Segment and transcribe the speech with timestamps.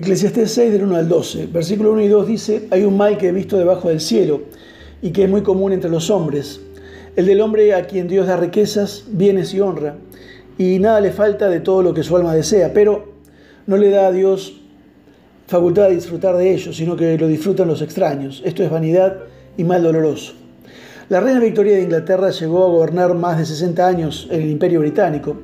[0.00, 3.28] Eclesiastés 6 del 1 al 12, versículo 1 y 2 dice, hay un mal que
[3.28, 4.40] he visto debajo del cielo
[5.02, 6.62] y que es muy común entre los hombres,
[7.16, 9.96] el del hombre a quien Dios da riquezas, bienes y honra,
[10.56, 13.12] y nada le falta de todo lo que su alma desea, pero
[13.66, 14.62] no le da a Dios
[15.46, 18.40] facultad de disfrutar de ello, sino que lo disfrutan los extraños.
[18.42, 19.18] Esto es vanidad
[19.58, 20.32] y mal doloroso.
[21.10, 24.80] La reina Victoria de Inglaterra llegó a gobernar más de 60 años en el Imperio
[24.80, 25.42] Británico,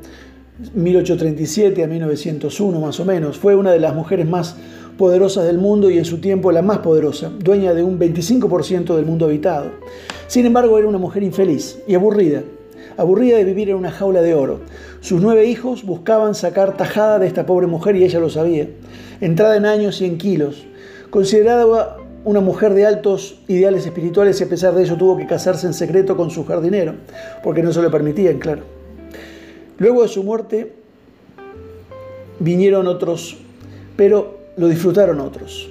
[0.59, 3.39] 1837 a 1901 más o menos.
[3.39, 4.57] Fue una de las mujeres más
[4.97, 9.05] poderosas del mundo y en su tiempo la más poderosa, dueña de un 25% del
[9.05, 9.73] mundo habitado.
[10.27, 12.43] Sin embargo, era una mujer infeliz y aburrida,
[12.97, 14.61] aburrida de vivir en una jaula de oro.
[15.01, 18.69] Sus nueve hijos buscaban sacar tajada de esta pobre mujer y ella lo sabía.
[19.21, 20.65] Entrada en años y en kilos,
[21.11, 25.67] considerada una mujer de altos ideales espirituales y a pesar de ello tuvo que casarse
[25.67, 26.95] en secreto con su jardinero,
[27.45, 28.86] porque no se lo permitían, claro.
[29.79, 30.73] Luego de su muerte
[32.39, 33.37] vinieron otros,
[33.97, 35.69] pero lo disfrutaron otros.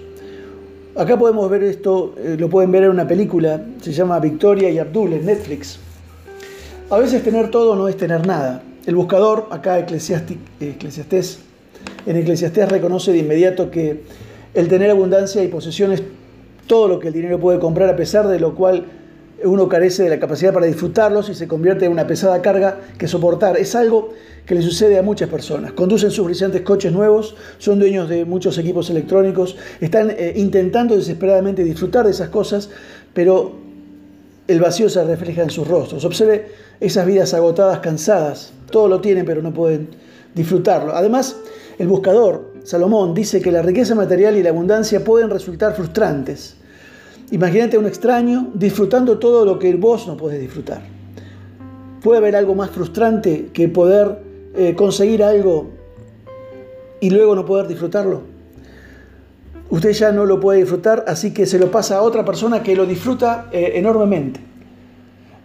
[0.96, 4.80] Acá podemos ver esto, eh, lo pueden ver en una película, se llama Victoria y
[4.80, 5.80] Abdul en Netflix.
[6.90, 8.64] A veces tener todo no es tener nada.
[8.86, 11.40] El buscador, acá Eclesiastés,
[12.06, 14.04] en Eclesiastés reconoce de inmediato que
[14.54, 16.04] el tener abundancia y posesiones
[16.68, 18.86] todo lo que el dinero puede comprar, a pesar de lo cual
[19.44, 23.08] uno carece de la capacidad para disfrutarlos y se convierte en una pesada carga que
[23.08, 23.58] soportar.
[23.58, 24.14] Es algo
[24.46, 25.74] que le sucede a muchas personas.
[25.74, 31.64] Conducen sus brillantes coches nuevos, son dueños de muchos equipos electrónicos, están eh, intentando desesperadamente
[31.64, 32.70] disfrutar de esas cosas,
[33.14, 33.54] pero
[34.48, 36.06] el vacío se refleja en sus rostros.
[36.06, 36.48] Observe
[36.80, 38.54] esas vidas agotadas, cansadas.
[38.70, 39.90] Todo lo tienen, pero no pueden
[40.34, 40.96] disfrutarlo.
[40.96, 41.38] Además,
[41.80, 46.56] el buscador, Salomón, dice que la riqueza material y la abundancia pueden resultar frustrantes.
[47.32, 50.82] Imagínate a un extraño disfrutando todo lo que vos no podés disfrutar.
[52.02, 54.20] ¿Puede haber algo más frustrante que poder
[54.56, 55.72] eh, conseguir algo
[57.00, 58.22] y luego no poder disfrutarlo?
[59.72, 62.76] Usted ya no lo puede disfrutar, así que se lo pasa a otra persona que
[62.76, 64.40] lo disfruta eh, enormemente.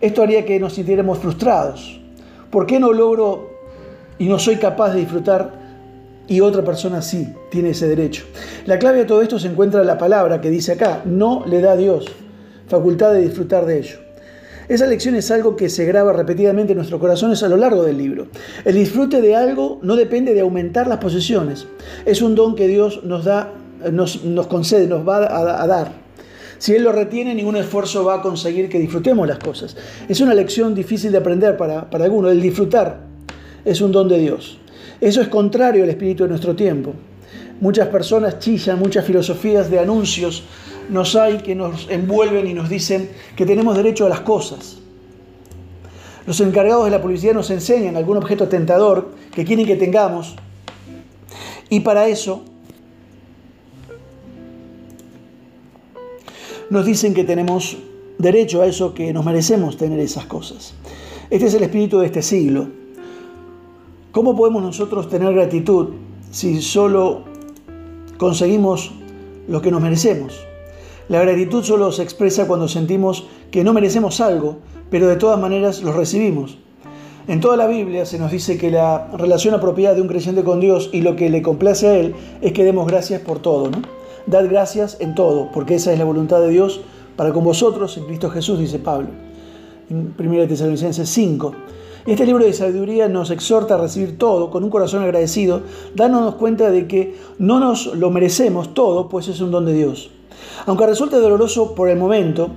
[0.03, 1.99] Esto haría que nos sintiéramos frustrados.
[2.51, 3.49] ¿Por qué no logro
[4.19, 5.60] y no soy capaz de disfrutar
[6.29, 8.25] y otra persona sí tiene ese derecho.
[8.67, 11.61] La clave de todo esto se encuentra en la palabra que dice acá, no le
[11.61, 12.07] da a Dios
[12.71, 13.99] facultad de disfrutar de ello.
[14.69, 17.99] Esa lección es algo que se graba repetidamente en nuestros corazones a lo largo del
[17.99, 18.29] libro.
[18.65, 21.67] El disfrute de algo no depende de aumentar las posesiones.
[22.07, 23.53] Es un don que Dios nos da,
[23.91, 25.91] nos, concede, nos va a, dar.
[26.59, 29.77] Si Él lo retiene, ningún esfuerzo va a conseguir que disfrutemos las cosas.
[30.09, 32.31] Es una lección difícil de aprender para algunos.
[32.31, 33.01] El disfrutar
[33.65, 34.61] es un don de Dios.
[35.01, 36.95] Eso es contrario al espíritu de nuestro tiempo.
[37.61, 40.45] Muchas personas chillan, muchas filosofías de anuncios
[40.89, 44.79] nos hay que nos envuelven y nos dicen que tenemos derecho a las cosas.
[46.27, 50.37] Los encargados de la publicidad nos enseñan algún objeto tentador que quieren que tengamos
[51.69, 52.43] y para eso
[56.69, 57.79] nos dicen que tenemos
[58.19, 60.75] derecho a eso, que nos merecemos tener esas cosas.
[61.31, 62.69] Este es el espíritu de este siglo.
[64.13, 65.91] ¿Cómo podemos nosotros tener gratitud
[66.33, 67.21] si solo
[68.19, 68.91] conseguimos
[69.47, 70.45] lo que nos merecemos?
[71.09, 74.57] La gratitud solo se expresa cuando sentimos que no merecemos algo,
[74.91, 76.59] pero de todas maneras lo recibimos.
[77.29, 80.59] En toda la Biblia se nos dice que la relación apropiada de un creyente con
[80.59, 83.81] Dios y lo que le complace a Él es que demos gracias por todo, ¿no?
[84.27, 86.81] Dad gracias en todo, porque esa es la voluntad de Dios
[87.15, 89.09] para con vosotros en Cristo Jesús, dice Pablo.
[89.89, 91.53] En 1 Tesalonicenses 5.
[92.07, 95.63] Este libro de sabiduría nos exhorta a recibir todo con un corazón agradecido,
[95.95, 100.11] dándonos cuenta de que no nos lo merecemos todo, pues es un don de Dios.
[100.65, 102.51] Aunque resulte doloroso por el momento,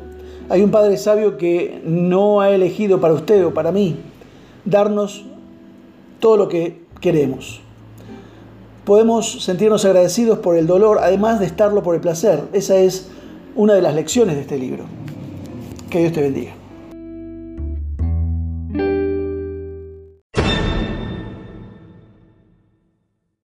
[0.49, 3.97] hay un Padre sabio que no ha elegido para usted o para mí
[4.63, 5.25] darnos
[6.19, 7.59] todo lo que queremos.
[8.85, 12.43] Podemos sentirnos agradecidos por el dolor, además de estarlo por el placer.
[12.53, 13.09] Esa es
[13.55, 14.85] una de las lecciones de este libro.
[15.89, 16.62] Que Dios te bendiga.